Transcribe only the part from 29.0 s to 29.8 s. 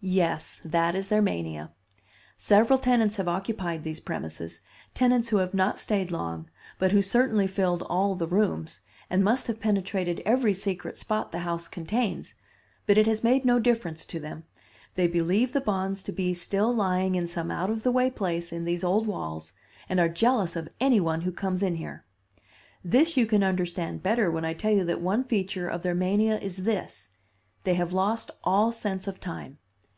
of time.